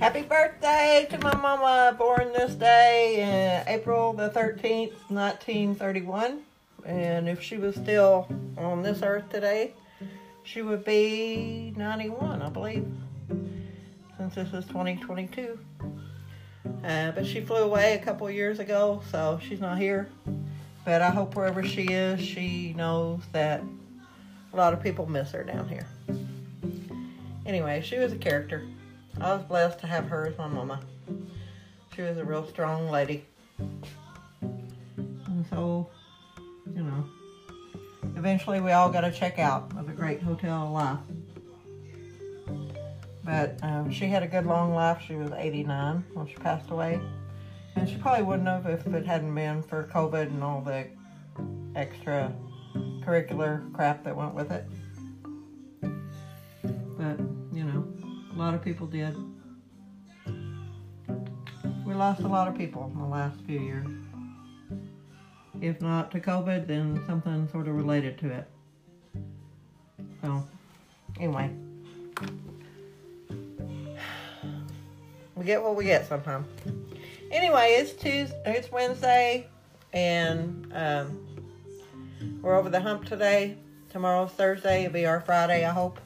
[0.00, 6.40] Happy birthday to my mama, born this day, uh, April the 13th, 1931.
[6.86, 8.26] And if she was still
[8.56, 9.74] on this earth today,
[10.42, 12.90] she would be 91, I believe,
[14.16, 15.58] since this is 2022.
[16.82, 20.08] Uh, but she flew away a couple years ago, so she's not here.
[20.86, 23.62] But I hope wherever she is, she knows that
[24.54, 25.86] a lot of people miss her down here.
[27.44, 28.66] Anyway, she was a character.
[29.20, 30.80] I was blessed to have her as my mama.
[31.94, 33.24] She was a real strong lady.
[34.40, 35.90] And so,
[36.74, 37.04] you know,
[38.16, 40.98] eventually we all got to check out of a great hotel life.
[43.22, 45.02] But um, she had a good long life.
[45.06, 46.98] She was 89 when she passed away.
[47.76, 50.86] And she probably wouldn't have if it hadn't been for COVID and all the
[51.76, 52.34] extra
[53.04, 54.64] curricular crap that went with it.
[55.82, 57.18] But,
[57.52, 57.86] you know,
[58.32, 59.16] a lot of people did.
[61.84, 63.86] We lost a lot of people in the last few years.
[65.60, 68.48] If not to COVID, then something sort of related to it.
[70.22, 70.46] So,
[71.18, 71.50] anyway.
[75.34, 76.46] We get what we get sometimes.
[77.30, 79.48] Anyway, it's Tuesday, it's Wednesday,
[79.92, 81.26] and um,
[82.42, 83.56] we're over the hump today.
[83.90, 84.84] Tomorrow's Thursday.
[84.84, 85.98] It'll be our Friday, I hope,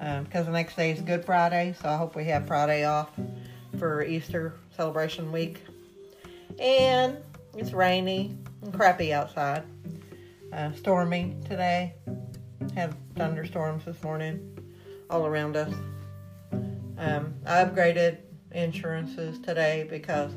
[0.00, 1.74] um, because the next day is Good Friday.
[1.80, 3.10] So I hope we have Friday off
[3.78, 5.62] for Easter celebration week.
[6.58, 7.18] And
[7.56, 9.62] it's rainy and crappy outside.
[10.52, 11.94] Uh, stormy today.
[12.74, 14.58] Had thunderstorms this morning
[15.08, 15.72] all around us.
[16.98, 18.18] Um, I upgraded
[18.52, 20.32] insurances today because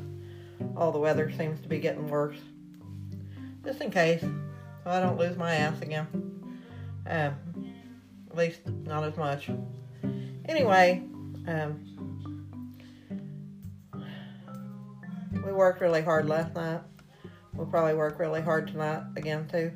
[0.76, 2.38] all the weather seems to be getting worse.
[3.64, 6.06] Just in case, so I don't lose my ass again.
[7.06, 7.34] Um,
[8.34, 9.48] at least not as much.
[10.46, 11.00] Anyway,
[11.46, 12.48] um,
[15.46, 16.80] we worked really hard last night.
[17.54, 19.70] We'll probably work really hard tonight again too.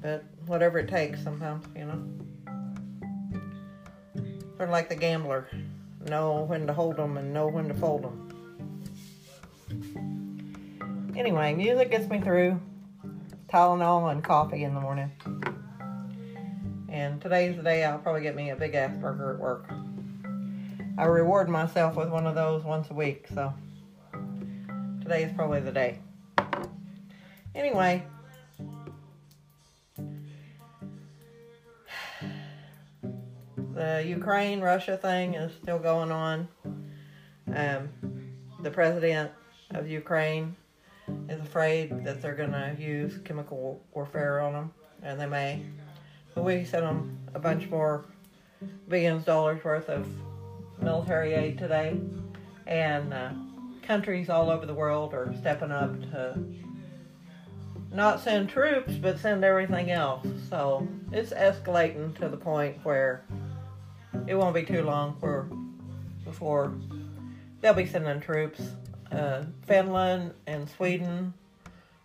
[0.00, 2.02] But whatever it takes sometimes, you know.
[4.56, 5.46] Sort of like the gambler.
[6.08, 8.22] Know when to hold them and know when to fold them.
[11.14, 12.58] Anyway, music gets me through.
[13.52, 15.12] Tylenol and coffee in the morning.
[16.94, 19.68] And today's the day I'll probably get me a big ass burger at work.
[20.96, 23.52] I reward myself with one of those once a week, so
[25.02, 25.98] today is probably the day.
[27.52, 28.04] Anyway,
[33.74, 36.46] the Ukraine Russia thing is still going on.
[37.52, 37.88] Um,
[38.62, 39.32] the president
[39.70, 40.54] of Ukraine
[41.28, 44.72] is afraid that they're going to use chemical warfare on them,
[45.02, 45.60] and they may.
[46.36, 48.04] We sent them a bunch more
[48.88, 50.06] billions of dollars worth of
[50.80, 51.98] military aid today,
[52.66, 53.30] and uh,
[53.82, 56.38] countries all over the world are stepping up to
[57.92, 60.26] not send troops, but send everything else.
[60.50, 63.24] So it's escalating to the point where
[64.26, 65.48] it won't be too long for
[66.24, 66.74] before
[67.60, 68.60] they'll be sending troops.
[69.12, 71.32] Uh, Finland and Sweden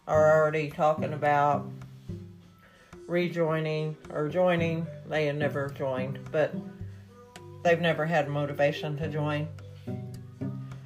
[0.07, 1.67] are already talking about
[3.09, 4.85] rejoining or joining.
[5.07, 6.53] They have never joined, but
[7.63, 9.47] they've never had motivation to join.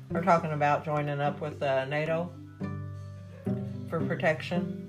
[0.10, 2.32] We're talking about joining up with uh, NATO
[3.90, 4.80] for protection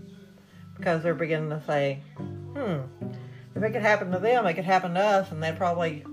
[0.77, 2.81] because they're beginning to say, hmm,
[3.55, 6.05] if it could happen to them, it could happen to us, and they'd probably,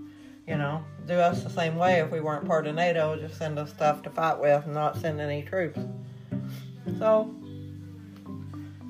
[0.48, 3.60] you know, do us the same way if we weren't part of NATO, just send
[3.60, 5.80] us stuff to fight with and not send any troops.
[7.00, 7.36] So,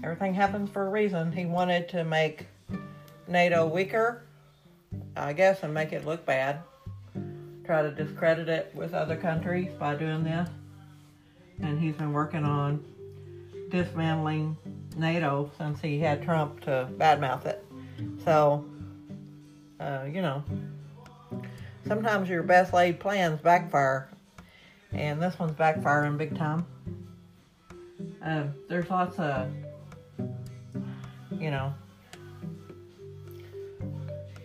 [0.04, 1.32] everything happens for a reason.
[1.32, 2.48] He wanted to make
[3.28, 4.24] NATO weaker,
[5.16, 6.60] I guess, and make it look bad.
[7.66, 10.50] Try to discredit it with other countries by doing this.
[11.62, 12.84] And he's been working on
[13.70, 14.58] dismantling
[14.98, 17.64] NATO since he had Trump to badmouth it.
[18.26, 18.66] So,
[19.80, 20.44] uh, you know,
[21.88, 24.10] sometimes your best laid plans backfire,
[24.92, 26.66] and this one's backfiring big time.
[28.26, 29.48] Uh, there's lots of,
[31.42, 31.74] you know,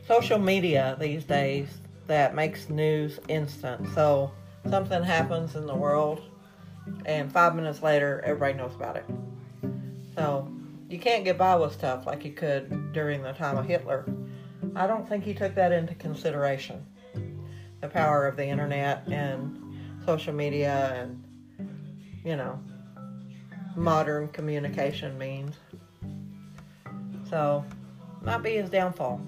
[0.09, 1.69] social media these days
[2.07, 3.87] that makes news instant.
[3.95, 4.33] So
[4.71, 6.23] something happens in the world,
[7.05, 9.05] and five minutes later, everybody knows about it.
[10.15, 10.51] So
[10.89, 14.07] you can't get by with stuff like you could during the time of Hitler.
[14.75, 16.87] I don't think he took that into consideration.
[17.83, 21.23] The power of the internet and social media and,
[22.25, 22.59] you know,
[23.77, 25.57] modern communication means.
[27.31, 27.65] So,
[28.23, 29.21] might be his downfall.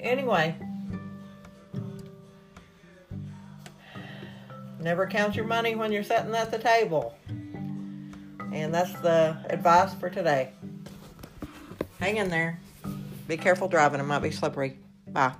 [0.00, 0.54] Anyway,
[4.80, 7.16] never count your money when you're sitting at the table.
[8.52, 10.52] And that's the advice for today.
[11.98, 12.60] Hang in there.
[13.26, 14.78] Be careful driving, it might be slippery.
[15.08, 15.32] Bye.